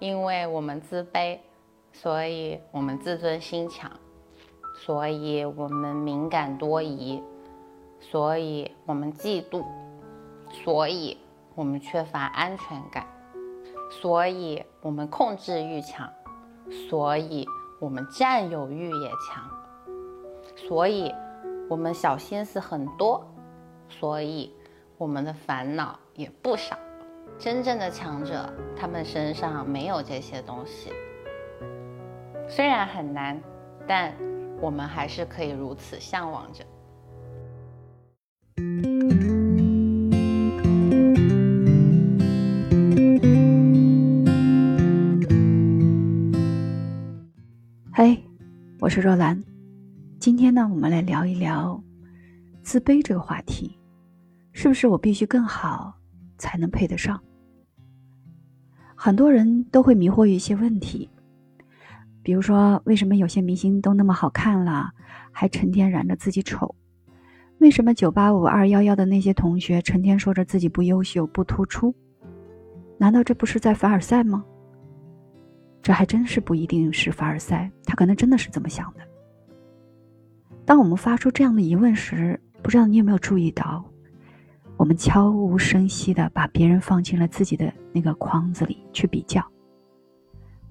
[0.00, 1.38] 因为我们自卑，
[1.92, 3.90] 所以我们自尊心强，
[4.74, 7.22] 所以我们敏感多疑，
[8.00, 9.62] 所以我们嫉妒，
[10.50, 11.18] 所以
[11.54, 13.06] 我们缺乏安全感，
[13.90, 16.10] 所以我们控制欲强，
[16.88, 17.46] 所以
[17.78, 19.50] 我们占有欲也强，
[20.56, 21.14] 所以
[21.68, 23.22] 我们小心思很多，
[23.90, 24.50] 所以
[24.96, 26.74] 我们的烦恼也不少。
[27.40, 30.90] 真正的强者，他们身上没有这些东西。
[32.50, 33.40] 虽然很难，
[33.88, 34.12] 但
[34.60, 36.62] 我们还是可以如此向往着。
[47.90, 48.22] 嘿，
[48.80, 49.42] 我是若兰。
[50.18, 51.82] 今天呢，我们来聊一聊
[52.62, 53.78] 自卑这个话题，
[54.52, 55.94] 是不是我必须更好
[56.36, 57.18] 才能配得上？
[59.02, 61.08] 很多人都会迷惑于一些问题，
[62.22, 64.90] 比如说，为什么有些明星都那么好看了，
[65.32, 66.74] 还成天染着自己丑？
[67.60, 71.94] 为什么九八五、二幺幺的那些同学成天说着自己不优秀、不突出？
[72.98, 74.44] 难道这不是在凡尔赛吗？
[75.80, 79.00] 这还真是不一定是凡尔赛，他可能真的是这么想的。
[80.66, 83.82] 当我们发出这样的疑问时，不知道你有没有注意到？
[84.80, 89.46] 我们悄无声息的把别人放进了自己的那个框子里去比较。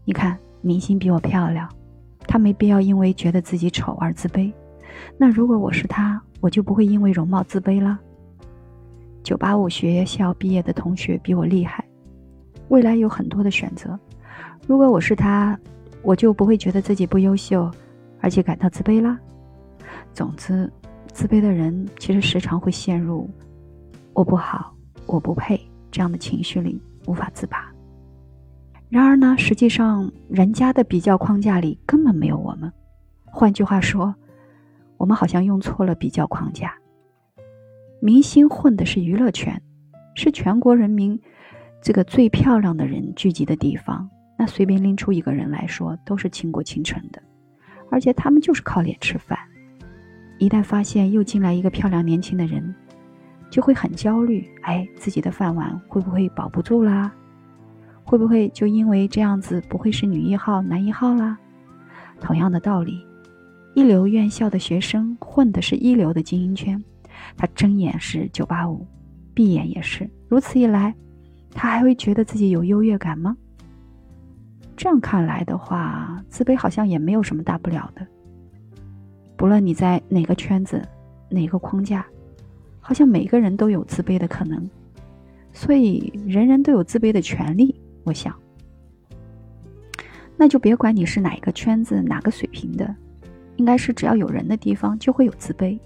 [0.03, 1.69] 你看，明星比我漂亮，
[2.21, 4.51] 他没必要因为觉得自己丑而自卑。
[5.15, 7.99] 那如果我是他，我就不会因为容貌自卑了。
[9.21, 11.85] 九八五学校毕业的同学比我厉害，
[12.69, 13.97] 未来有很多的选择。
[14.65, 15.55] 如果我是他，
[16.01, 17.69] 我就不会觉得自己不优秀，
[18.21, 19.19] 而且感到自卑啦。
[20.15, 20.67] 总之，
[21.13, 23.29] 自卑的人其实时常会陷入。
[24.19, 24.75] 我不好，
[25.05, 25.57] 我不配，
[25.89, 27.71] 这样的情绪里无法自拔。
[28.89, 32.69] 然而呢，实际上人家的比较框架里根本没有我们。
[33.23, 34.13] 换句话说，
[34.97, 36.73] 我们好像用错了比较框架。
[38.01, 39.61] 明星混的是娱乐圈，
[40.15, 41.17] 是全国人民
[41.81, 44.09] 这个最漂亮的人聚集的地方。
[44.37, 47.23] 那随便拎出一个人来说，都是倾国倾城的，
[47.89, 49.39] 而且他们就是靠脸吃饭。
[50.39, 52.75] 一旦发现又进来一个漂亮年轻的人，
[53.49, 57.11] 就会很焦虑，哎，自己的饭碗会不会保不住啦？
[58.03, 61.37] 会不会就因为这样子不会是女一号、男一号啦？
[62.19, 63.05] 同样的道理，
[63.75, 66.83] 一流院校的学生混的是一流的精英圈，
[67.37, 68.85] 他睁眼是九八五，
[69.33, 70.09] 闭眼也是。
[70.27, 70.93] 如此一来，
[71.53, 73.35] 他还会觉得自己有优越感吗？
[74.75, 78.05] 这样看来的话，自卑好像也没有什么大不了的。
[79.35, 80.81] 不论你在哪个圈子、
[81.29, 82.05] 哪个框架。
[82.89, 84.67] 好像每个人都有自卑的可能，
[85.53, 87.79] 所以人人都有自卑的权利。
[88.03, 88.35] 我想，
[90.35, 92.95] 那就别管你是哪一个圈子、哪个水平的，
[93.57, 95.77] 应该是只要有人的地方就会有自卑，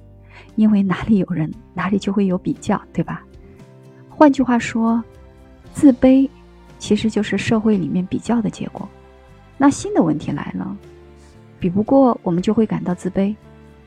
[0.56, 3.22] 因为哪里有人，哪里就会有比较，对吧？
[4.10, 5.04] 换句话说，
[5.74, 6.30] 自卑
[6.80, 8.88] 其实就是社会里面比较的结果。
[9.58, 10.78] 那新的问题来了，
[11.60, 13.36] 比不过我们就会感到自卑，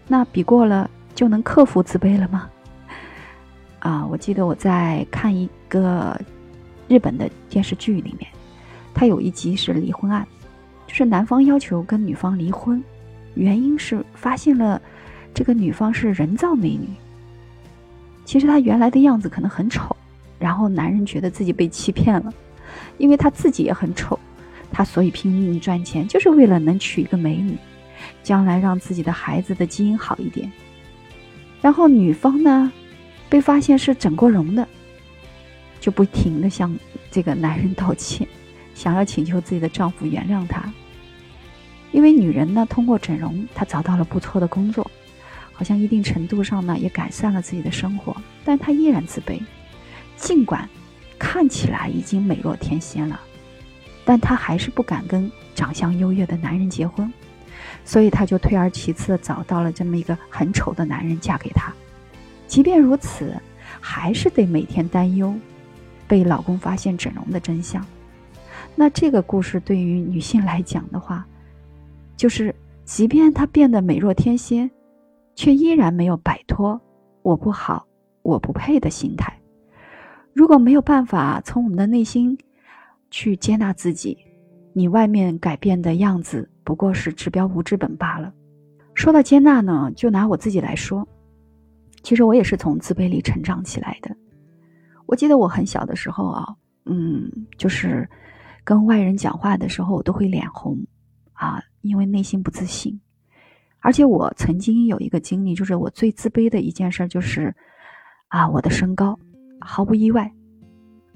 [0.07, 2.51] 那比过了就能克服自卑了吗？
[3.79, 6.19] 啊，我记得我在看一个
[6.89, 8.29] 日本的电视剧里面，
[8.95, 10.27] 它有一集是离婚案，
[10.87, 12.83] 就是男方要求跟女方离婚，
[13.35, 14.81] 原因是发现了
[15.33, 16.89] 这个女方是人造美女。
[18.25, 19.95] 其实她原来的样子可能很丑，
[20.39, 22.35] 然后男人觉得自己被欺骗了，
[22.99, 24.19] 因为他自己也很丑，
[24.73, 27.57] 他所以拼命赚钱，就是为了能娶一个美女，
[28.25, 30.51] 将来让自己的孩子的基因好一点。
[31.61, 32.73] 然后女方呢？
[33.29, 34.67] 被发现是整过容的，
[35.81, 36.77] 就不停的向
[37.11, 38.27] 这个男人道歉，
[38.75, 40.63] 想要请求自己的丈夫原谅她。
[41.93, 44.91] 因为女人呢，通过整容，她找到了不错的工作，
[45.53, 49.41] 好像一定程度上呢，也改善了自己的生活，但她依然自卑。
[50.17, 50.69] 尽管
[51.19, 53.21] 看起来已经美若天仙了，
[54.05, 57.13] 但她还是不敢跟长相优越的男人结婚，
[57.85, 61.73] 所以她就退而其次，找到了这么一个很丑的男人嫁给他。
[62.47, 63.35] 即便如此，
[63.81, 65.35] 还是得每天担忧
[66.07, 67.85] 被老公发现整容的真相。
[68.75, 71.27] 那这个故事对于女性来讲的话，
[72.17, 72.55] 就是
[72.85, 74.71] 即便她变得美若天仙，
[75.35, 76.81] 却依然没有摆脱
[77.23, 77.87] “我不好，
[78.23, 79.39] 我不配”的心态。
[80.33, 82.37] 如果没有办法从我们的内心
[83.11, 84.19] 去接纳自己，
[84.73, 88.33] 你外面改变的样子不过是治标不治本罢了。
[88.95, 91.09] 说到接纳呢，就拿我自己来说。
[92.07, 94.17] 其实我也是从自卑里成长起来的。
[95.07, 96.55] 我记得我很小的时候啊，
[96.85, 98.09] 嗯，就是
[98.63, 100.79] 跟外人讲话的时候，我都会脸红
[101.33, 102.97] 啊，因为内心不自信。
[103.81, 107.53] 而且我曾经有一个经历，就是我最自卑的一件事，就是
[108.29, 109.19] 啊，我的身高。
[109.61, 110.33] 毫不意外，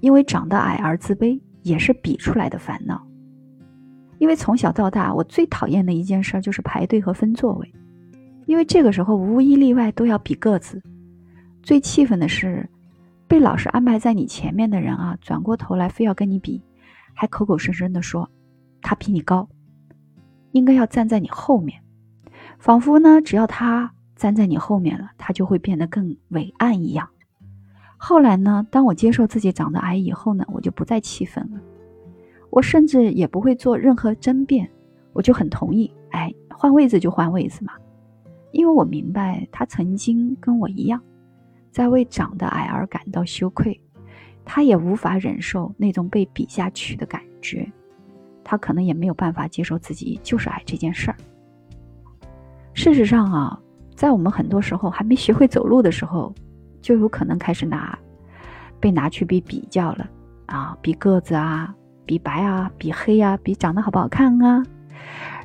[0.01, 3.01] 因为长得矮而自卑，也是比出来的烦恼。
[4.19, 7.73] 因为从小到大，我最讨厌的一件事就是排队和分座位，
[8.51, 10.83] 因为这个时候无一例外都要比个子。
[11.63, 12.69] 最气愤的是，
[13.29, 16.61] 被老师安排在你前面的人啊，转过头来非要跟你比，
[17.15, 18.29] 还口口声声的说
[18.83, 19.49] 他比你高，
[20.51, 21.81] 应该要站在你后面。
[22.59, 27.09] 仿佛呢，只要他站在你后面了，他就会变得更伟岸一样。
[27.99, 31.61] 后来呢，当我接受自己长得矮以后呢，我就不再气愤了，
[32.51, 34.69] 我甚至也不会做任何争辩，
[35.13, 37.75] 我就很同意，哎，换位子就换位子嘛，
[38.53, 41.01] 因为我明白他曾经跟我一样，
[41.71, 43.81] 在为长得矮而感到羞愧，
[44.45, 47.71] 他也无法忍受那种被比下去的感觉，
[48.43, 51.17] 他可能也没有办法接受自己就是矮这件事儿。
[52.75, 53.61] 事实上啊，
[53.95, 56.35] 在我们很多时候还没学会走路的时候，
[56.81, 57.99] 就有可能开始拿
[58.81, 60.09] 被拿去比比较了
[60.47, 61.75] 啊，比个子啊，
[62.07, 64.63] 比白啊，比黑啊，比长得好不好看啊。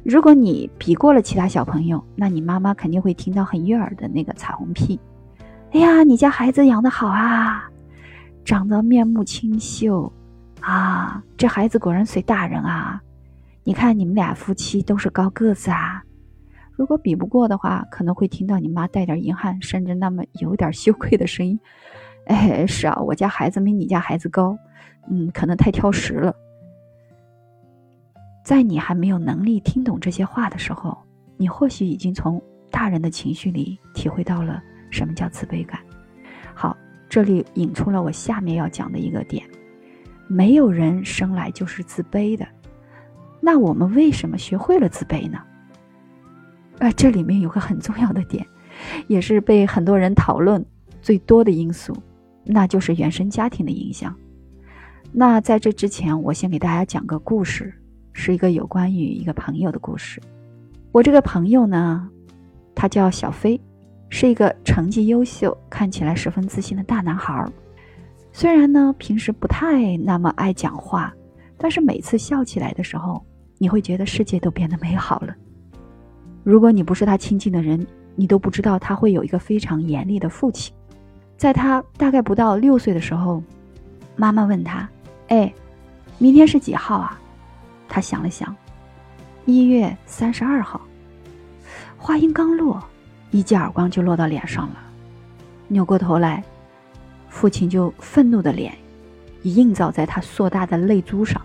[0.06, 5.00] 如果你比过了其他小朋友，那你妈妈肯定会听到很悦耳的那个彩虹屁。
[5.72, 7.68] 哎呀，你家孩子养得好啊，
[8.46, 10.14] 长得面目清秀
[10.62, 13.02] 啊，这孩子果然随大人啊。
[13.64, 16.04] 你看你们俩夫妻都是高个子啊。
[16.74, 21.60] 如果比不过的话，可能会听到你妈带点遗憾，甚至那么有点羞愧的声音。
[22.28, 24.56] 哎，是啊，我家孩子没你家孩子高，
[25.10, 26.36] 嗯，可能太挑食了。
[28.46, 30.96] 在你还没有能力听懂这些话的时候，
[31.36, 32.40] 你或许已经从
[32.70, 34.62] 大人的情绪里体会到了
[34.92, 35.80] 什么叫自卑感。
[36.54, 36.78] 好，
[37.10, 39.44] 这里引出了我下面要讲的一个点：
[40.28, 42.48] 没有人生来就是自卑的。
[43.42, 45.40] 那我们为什么学会了自卑呢？
[46.78, 48.46] 啊，这里面有个很重要的点，
[49.08, 50.64] 也是被很多人讨论
[51.02, 51.98] 最多的因素，
[52.44, 54.16] 那就是原生家庭的影响。
[55.12, 57.74] 那在这之前，我先给大家讲个故事，
[58.18, 60.22] 是一个有关于一个朋友的故事。
[60.94, 62.10] 我这个朋友呢，
[62.74, 63.60] 他叫小飞，
[64.10, 67.46] 是一个成绩优秀、看起来十分自信的大男孩。
[68.32, 71.14] 虽然呢，平时不太那么爱讲话，
[71.58, 73.22] 但是每次笑起来的时候，
[73.58, 75.36] 你会觉得世界都变得美好了。
[76.42, 77.86] 如果你不是他亲近的人，
[78.16, 80.74] 你都不知道他会有一个非常严厉的父亲。
[81.36, 83.44] 在他大概不到六岁的时候，
[84.16, 84.88] 妈妈问他
[85.28, 85.54] ：“哎，
[86.18, 87.20] 明天是几号啊？”
[87.96, 88.54] 他想了想，
[89.46, 90.82] 一月三十二号。
[91.96, 92.84] 话音刚落，
[93.32, 94.76] 一记耳光就落到脸上了。
[95.70, 96.44] 扭过头来，
[97.30, 98.78] 父亲就愤怒的脸
[99.44, 101.42] 映照在他硕大的泪珠上。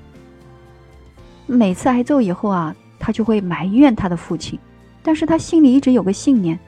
[1.46, 4.58] 每次挨揍以后啊，他就会埋怨他的父亲。
[5.04, 6.58] 但是他心里一直有个信念：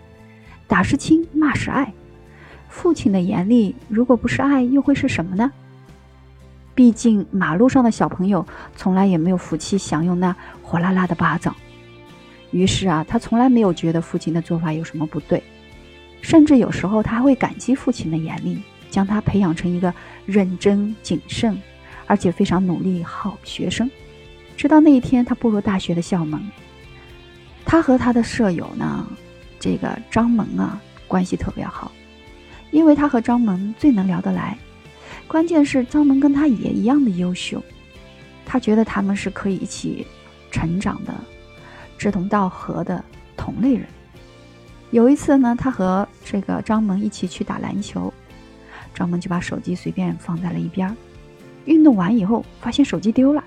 [0.69, 1.93] 打是亲，骂是爱。
[2.69, 5.51] 父亲的严厉，如果不是爱，又会是什么呢？
[6.75, 11.55] 毕竟马路上的小朋友从来也没有福气享用那火辣辣的巴掌。
[12.51, 15.43] 于是啊，他从来没有觉得父亲的做法有什么不对，
[16.21, 19.93] 甚至有时候他还会感激父亲的严厉，将他培养成一个
[20.27, 21.57] 认真、谨慎，
[22.07, 23.91] 而且非常努力好学生。
[24.57, 26.41] 直到那一天，他步入大学的校门。
[27.65, 29.07] 他和他的舍友呢，
[29.59, 31.91] 这个张萌啊，关系特别好，
[32.71, 34.57] 因为他和张萌最能聊得来。
[35.27, 37.63] 关键是张萌跟他也一样的优秀，
[38.45, 40.07] 他觉得他们是可以一起
[40.51, 41.15] 成长的，
[41.97, 43.03] 志同道合的
[43.37, 43.87] 同类人。
[44.91, 48.13] 有一次呢，他和这个张萌一起去打篮球，
[48.95, 50.95] 张萌就把手机随便放在了一边。
[51.65, 53.43] 运动完以后，发现手机丢了，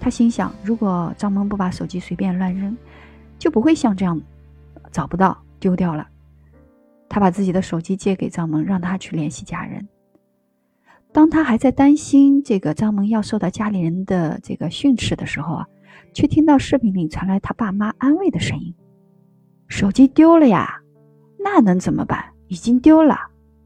[0.00, 2.76] 他心想：如果张萌不把手机随便乱扔。
[3.38, 4.22] 就不会像这样
[4.92, 6.06] 找不到丢掉了。
[7.08, 9.88] 他把自己的手机借给张萌，让他去联系家人。
[11.12, 15.66] 当他还在担心这个张萌要受到家里人的这个训斥的时候啊，
[16.14, 18.74] 却听到视频里传来他爸妈安慰的声音
[19.68, 20.80] ：“手机丢了呀，
[21.38, 22.24] 那能怎么办？
[22.48, 23.18] 已经丢了，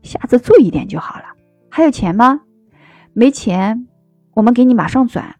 [0.02, 1.24] 下次注意点就好了。
[1.70, 2.40] 还有钱吗？
[3.12, 3.86] 没钱，
[4.34, 5.36] 我们给你马上转，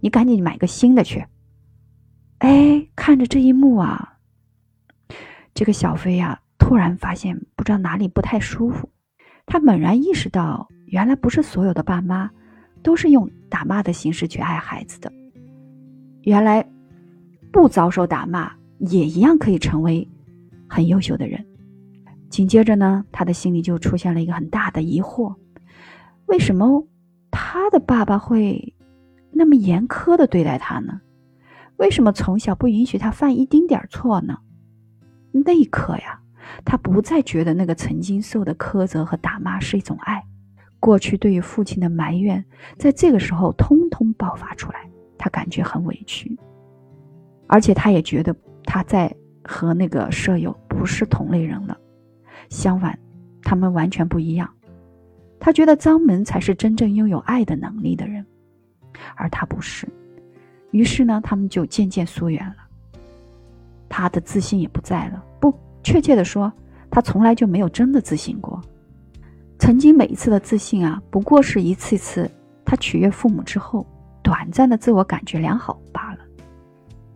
[0.00, 1.26] 你赶紧买个新的去。”
[2.38, 4.18] 哎，看着这一幕啊，
[5.54, 8.88] 这个小飞呀，突然发现不知道哪里不太舒服。
[9.44, 12.30] 他猛然意识到，原来不是所有的爸妈
[12.82, 15.12] 都是用打骂的形式去爱孩子的。
[16.22, 16.66] 原来
[17.52, 20.06] 不遭受打骂，也一样可以成为
[20.68, 21.44] 很优秀的人。
[22.28, 25.34] 紧接着呢，他的心里就出现了一个很大的疑惑：
[26.26, 26.86] 为什么
[27.30, 28.74] 他的爸爸会
[29.30, 31.00] 那么严苛的对待他呢？
[31.76, 34.36] 为什么从小不允许他犯一丁点错呢？
[35.32, 36.20] 那一刻呀，
[36.64, 40.22] 他不再觉得那个曾经受的苛责和打骂是一种爱，
[40.80, 42.44] 过去对于父亲的埋怨，
[42.78, 46.38] 在这个时候通通爆发出来，他感觉很委屈，
[47.46, 51.76] 而且他也觉得他在和那个舍友不是同类人了，
[52.48, 52.98] 相反，
[53.42, 54.48] 他们完全不一样。
[55.40, 58.24] 他觉得张门才是真正拥有爱的能力的人，
[59.16, 59.88] 而他不是。
[60.70, 62.56] 于是呢，他们就渐渐疏远了。
[63.88, 65.24] 他的自信也不在了。
[65.40, 66.52] 不，确切的说，
[66.90, 68.60] 他从来就没有真的自信过。
[69.58, 72.30] 曾经每一次的自信啊，不过是一次次
[72.64, 73.86] 他取悦父母之后，
[74.22, 76.18] 短暂的自我感觉良好罢了。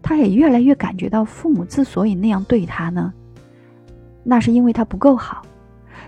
[0.03, 3.13] 他也越来越感觉到，父母之所以那样对他呢，
[4.25, 5.43] 那是因为他不够好，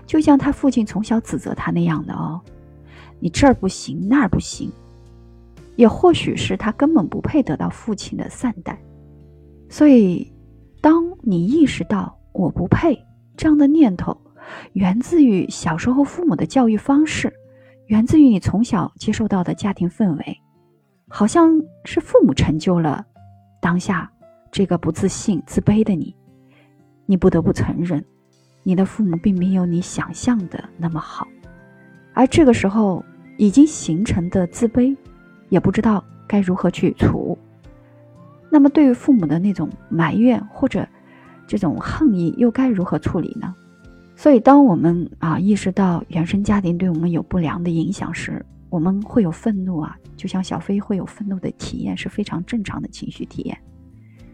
[0.05, 2.41] 就像他父亲从小指责他那样的哦，
[3.19, 4.71] 你这儿不行，那儿不行。
[5.77, 8.79] 也或许是他根本不配得到父亲的善待，
[9.69, 10.31] 所以，
[10.81, 12.97] 当你意识到我不配
[13.35, 14.17] 这样的念头，
[14.73, 17.33] 源自于小时候父母的教育方式，
[17.87, 20.41] 源自于你从小接受到的家庭氛围，
[21.07, 23.05] 好像是父母成就了
[23.61, 24.11] 当下
[24.51, 26.15] 这个不自信、自卑的你，
[27.05, 28.03] 你不得不承认，
[28.63, 31.27] 你的父母并没有你想象的那么好，
[32.13, 33.03] 而这个时候
[33.37, 34.95] 已经形成的自卑。
[35.49, 37.37] 也不知道该如何去除。
[38.49, 40.85] 那么，对于父母的那种埋怨或者
[41.45, 43.53] 这种恨意，又该如何处理呢？
[44.15, 53.57] 所以，当我们啊意识到原生家庭对我们有不良的影响时，我们会有愤怒啊，就像小飞会有愤怒的体验，是非常正常的情绪体验。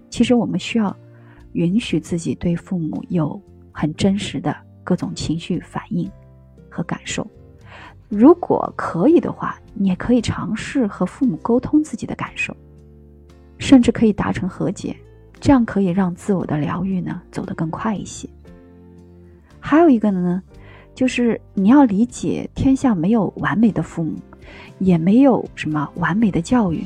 [0.10, 0.96] 其实，我们需要
[1.54, 6.10] 允许自己对父母有很真实的各种情绪反应
[6.70, 7.26] 和感受。
[8.08, 12.56] 如果可以的话，你也可以尝试和父母沟通自己的感受，
[13.58, 14.96] 甚至可以达成和解，
[15.40, 18.30] 这样可以让自我的疗愈呢走得更快一些。
[19.62, 20.44] 还有一个呢，
[20.94, 24.16] 就是你要理解，天下没有完美的父母，
[24.80, 26.84] 也没有什么完美的教育。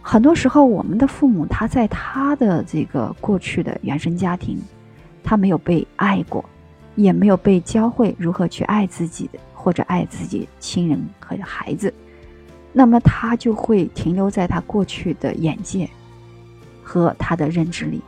[0.00, 4.58] 很多时候，我们的父母他在他的这个过去的原生家庭，
[5.22, 6.42] 他没有被爱过，
[6.94, 9.38] 也没有被教会如何去爱自己的。
[9.62, 11.92] 或者爱自己亲人和孩子，
[12.72, 15.86] 那么他就会停留在他过去的眼界
[16.82, 18.00] 和他的认知里，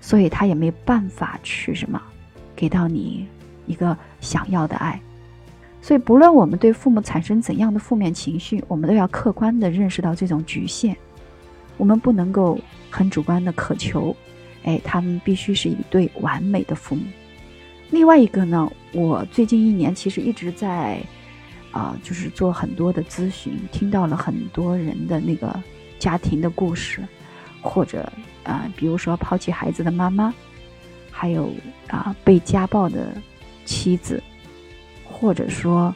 [0.00, 2.02] 所以他也没办法去什么
[2.58, 3.24] 给到你
[3.66, 5.00] 一个想要的爱。
[5.80, 10.96] 所以，不论我们对父母产生怎样的负面情绪，我们都要客观的认识到这种局限。
[11.76, 12.58] 我们不能够
[12.90, 14.14] 很主观的渴求，
[14.64, 17.02] 哎，他们必须是一对完美的父母。
[17.90, 21.00] 另外一个呢，我最近一年其实一直在，
[21.70, 25.54] 啊，就是做很多的咨询，听到了很多人的那个
[26.00, 27.06] 家庭的故事，
[27.62, 28.12] 或者
[28.42, 30.34] 啊，比如说抛弃孩子的妈妈，
[31.20, 31.52] 还有
[31.88, 33.12] 啊被家暴的
[33.64, 34.22] 妻子，
[35.04, 35.92] 或者说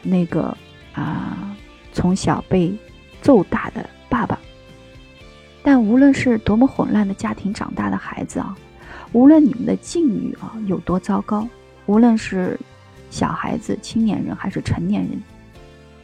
[0.00, 0.56] 那个
[0.94, 1.56] 啊
[1.92, 2.72] 从小被
[3.20, 4.38] 揍打的爸爸。
[5.64, 8.56] 但无论是多么混乱的家庭长大的孩子啊。
[9.12, 11.48] 无论你们的境遇啊有多糟糕，
[11.86, 12.56] 无论是
[13.10, 15.20] 小孩子、青年人还是成年人，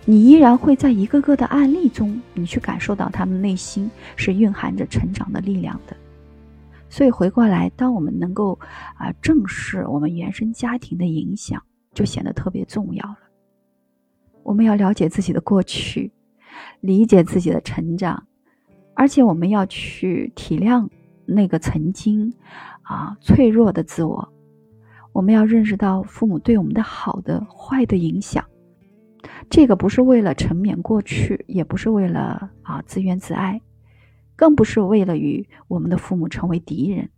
[0.04, 5.96] 你依然会在一个个的案例中，你去感受到他们内心是蕴含着成长的力量的。
[6.96, 8.58] 所以回过来，当我们能够
[8.96, 11.62] 啊正视我们原生家庭的影响，
[11.92, 13.18] 就显得特别重要了。
[14.42, 16.10] 我们要了解自己的过去，
[16.80, 18.26] 理解自己的成长，
[18.94, 20.88] 而且我们要去体谅
[21.26, 22.32] 那个曾经。
[22.80, 24.32] 啊，脆弱的自我，
[25.12, 28.42] 我们要认识到父母对我们的好的、坏的影响。
[29.50, 33.60] 这个不是为了沉湎过去，也不是为了啊自怨自艾，
[34.36, 37.08] 更不是为了与我们的父母成为敌人，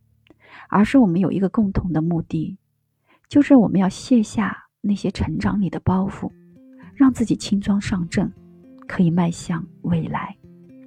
[0.71, 2.57] 而是我们有一个共同的目的，
[3.29, 6.31] 就是我们要卸下那些成长里的包袱，
[6.95, 8.33] 让自己轻装上阵，
[8.87, 10.37] 可以迈向未来。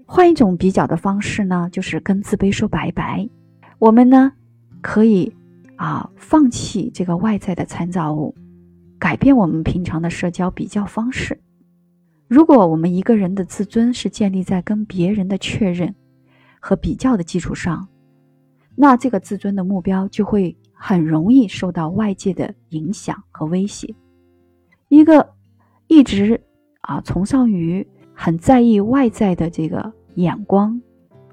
[0.05, 3.29] 换一种比较的方式呢，就是跟自卑说拜拜。
[3.77, 4.33] 我们呢？
[4.81, 5.35] 可以
[5.75, 8.35] 啊，放弃这个外在的参照物，
[8.97, 11.39] 改变我们平常的社交比较方式。
[12.27, 15.93] 如果我们一个人的自尊是建立在跟别人的确认
[16.61, 17.85] 和比较的基础上，
[18.75, 23.93] 那这个自尊的目标就会很容易受到外界的影响和威胁。
[24.87, 25.33] 一个
[25.87, 26.41] 一直
[26.79, 30.81] 啊崇尚于很在意外在的这个眼光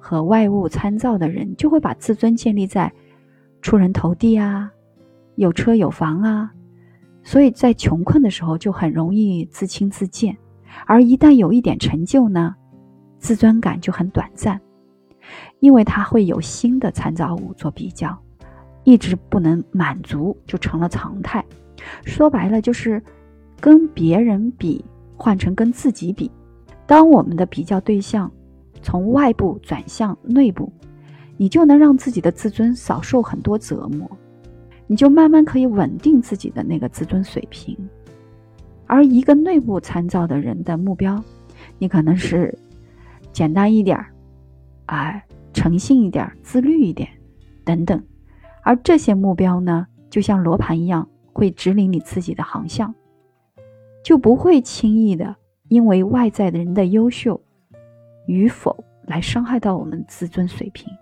[0.01, 2.93] 和外物参照的人，就会把自尊建立在。
[3.61, 4.71] 出人头地啊，
[5.35, 6.53] 有车有房啊，
[7.25, 10.39] 所以在穷困的时候就很容易自轻自贱，
[10.87, 12.55] 而一旦有一点成就呢，
[13.19, 14.61] 自尊感就很短暂，
[15.61, 18.17] 因为它会有新的参照物做比较，
[18.85, 21.45] 一直不能满足就成了常态。
[22.05, 23.03] 说白了就是
[23.61, 24.85] 跟别人比
[25.17, 26.31] 换成跟自己比。
[26.87, 28.31] 当我们的比较对象
[28.83, 30.73] 从外部转向内部，
[31.37, 34.11] 你就能让自己的自尊少受很多折磨，
[34.87, 37.77] 你就慢慢可以稳定自己的那个自尊水平。
[38.87, 41.23] 而一个内部参照的人的目标，
[41.79, 42.57] 你可能是
[43.33, 44.11] 简单一点儿，
[44.89, 47.09] 哎，诚信一点，自律一点，
[47.65, 48.03] 等等。
[48.63, 52.95] 而这些目标呢，就像罗盘一样，会指引你自己的航向，
[54.05, 55.35] 就不会轻易的
[55.69, 57.41] 因为外在的人的优秀
[58.27, 60.93] 与否来伤害到我们自尊水平。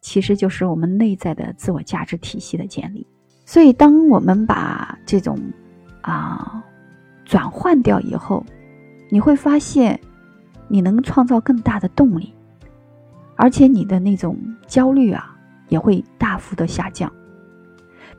[0.00, 3.06] 其实就是我们内在的自我价值体系的建立。
[3.44, 5.38] 所以，当我们把这种
[6.02, 6.62] 啊。
[7.24, 8.44] 转换掉以后，
[9.08, 9.98] 你会发现，
[10.68, 12.34] 你能创造更大的动力，
[13.36, 14.36] 而且你的那种
[14.66, 15.36] 焦虑啊
[15.68, 17.12] 也会大幅的下降。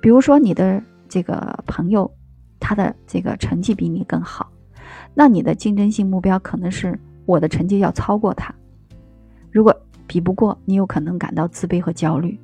[0.02, 2.12] 比如说，你的这个朋友，
[2.60, 4.52] 他的这个成绩比你更好，
[5.14, 8.54] 那你的竞争性目标可能是我的成绩要超过他。
[9.52, 9.76] 如果
[10.08, 12.38] 比不过，你有可能感到自卑和焦虑。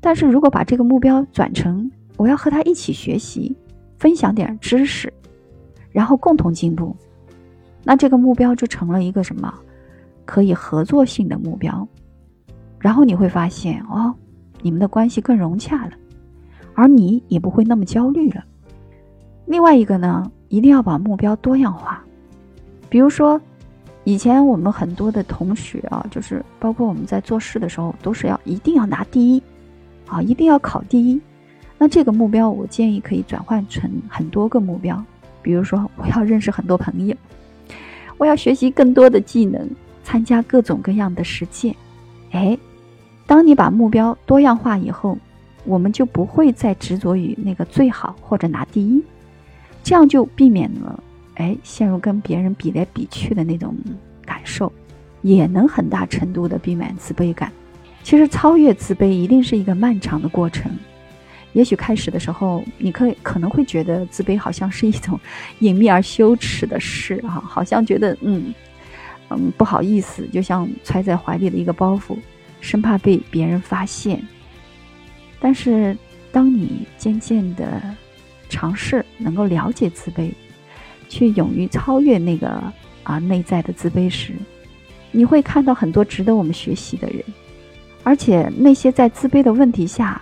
[0.00, 3.56] 但是如果把这个目标转成我要和他一起学习，
[3.98, 5.12] 分享点知识。
[5.92, 6.94] 然后共同进步，
[7.82, 9.52] 那这个目标就成了一个什么
[10.26, 11.88] 可以合作性的目标。
[12.78, 14.14] 然后你会发现哦，
[14.62, 15.92] 你们的关系更融洽了，
[16.74, 18.44] 而你也不会那么焦虑了。
[19.46, 22.02] 另外一个呢，一定要把目标多样化。
[22.88, 23.40] 比如说，
[24.04, 29.42] 以前我们很多的同学啊，就是包括我们在做事的时候，都是要一定要拿第一，
[30.06, 31.20] 啊，一定要考第一。
[31.78, 35.02] 那这个目标，我建议可以转换成很多个目标。
[35.42, 37.14] 比如说，我要认识很多朋友，
[38.16, 39.68] 我要学习更多的技能，
[40.02, 41.74] 参加各种各样的实践。
[42.30, 42.58] 哎，
[43.26, 45.18] 当你把目标多样化以后，
[45.64, 49.02] 我们就不会再执着于那个最好或者拿第一，
[49.82, 51.02] 这样就避免了
[51.34, 53.74] 哎陷入跟别人比来比去的那种
[54.24, 54.72] 感受，
[55.22, 57.50] 也能很大程度的避免自卑感。
[58.04, 60.70] 其实，超越自卑一定是一个漫长的过程。
[61.52, 65.18] 也许开始的时候，你可以可能会觉得自卑好像是一种
[65.58, 68.54] 隐秘而羞耻的事啊，好像觉得嗯
[69.30, 72.16] 嗯不好意思，就像揣在怀里的一个包袱，
[72.60, 74.22] 生怕被别人发现。
[75.38, 75.96] 但是，
[76.32, 77.82] 当你渐渐的
[78.48, 80.30] 尝试能够了解自卑，
[81.08, 82.60] 去勇于超越那个
[83.02, 84.32] 啊内在的自卑时，
[85.12, 87.22] 你会看到很多值得我们学习的人，
[88.02, 90.20] 而且那些在自卑的问题下。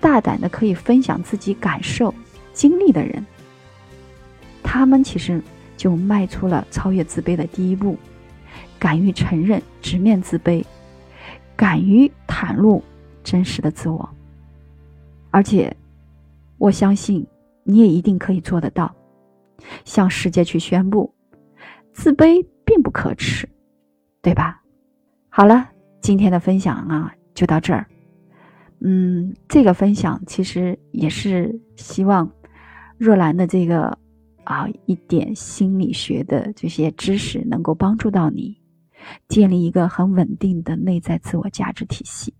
[0.00, 2.14] 大胆的可以分享自己感受、
[2.52, 3.24] 经历的人，
[4.62, 5.42] 他们其实
[5.78, 7.96] 就迈出了超越自卑的第一步，
[8.78, 10.62] 敢于承认、直面自卑，
[11.56, 12.82] 敢于袒露
[13.22, 14.08] 真实的自我。
[15.30, 15.76] 而且，
[16.58, 17.26] 我相信
[17.64, 18.94] 你也一定可以做得到，
[19.84, 21.12] 向世界去宣布，
[21.92, 23.48] 自卑并不可耻，
[24.22, 24.62] 对吧？
[25.28, 25.68] 好了，
[26.00, 27.86] 今天的分享啊，就到这儿。
[28.80, 32.30] 嗯，这个分享其实也是希望
[32.98, 33.98] 若兰的这个
[34.44, 38.60] 啊一点心理学的这些知识能够帮助到你，
[39.28, 42.34] 建立一个很稳定的内在自我价值体系，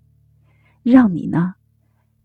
[0.82, 1.54] 让你呢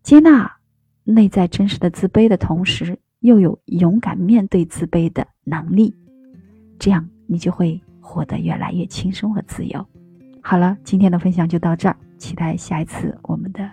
[0.04, 0.58] 接纳
[1.04, 5.96] 内在真实的自卑的同时，又有勇敢面对自卑的能力，
[6.78, 9.86] 这样你就会活得越来越轻松和自由。
[10.42, 13.70] 好了，今天的分享就到这儿，期待下一次我们的。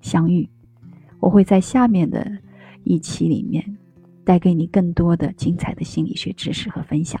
[0.00, 0.50] 相遇，
[1.20, 2.28] 我会在下面的
[2.82, 3.64] 一期里面
[4.24, 7.20] 带给你更多的精彩的心理学知识和分享。